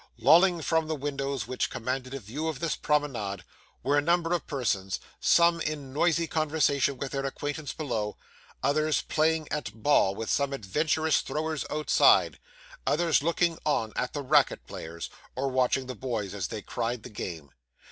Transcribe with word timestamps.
Lolling 0.17 0.63
from 0.63 0.87
the 0.87 0.95
windows 0.95 1.45
which 1.45 1.69
commanded 1.69 2.11
a 2.15 2.19
view 2.19 2.47
of 2.47 2.59
this 2.59 2.75
promenade 2.75 3.43
were 3.83 3.99
a 3.99 4.01
number 4.01 4.33
of 4.33 4.47
persons, 4.47 4.99
some 5.19 5.61
in 5.61 5.93
noisy 5.93 6.25
conversation 6.25 6.97
with 6.97 7.11
their 7.11 7.23
acquaintance 7.23 7.71
below, 7.71 8.17
others 8.63 9.03
playing 9.03 9.47
at 9.51 9.71
ball 9.83 10.15
with 10.15 10.31
some 10.31 10.53
adventurous 10.53 11.21
throwers 11.21 11.65
outside, 11.69 12.39
others 12.87 13.21
looking 13.21 13.59
on 13.63 13.93
at 13.95 14.13
the 14.13 14.23
racket 14.23 14.65
players, 14.65 15.11
or 15.35 15.49
watching 15.49 15.85
the 15.85 15.93
boys 15.93 16.33
as 16.33 16.47
they 16.47 16.63
cried 16.63 17.03
the 17.03 17.09
game. 17.11 17.51